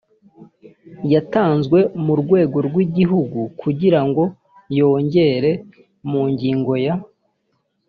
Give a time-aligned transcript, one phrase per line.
[1.13, 4.23] yatanzwe mu rwego rw igihugu kugira ngo
[4.77, 5.51] yongere
[6.09, 6.95] mu ngingo ya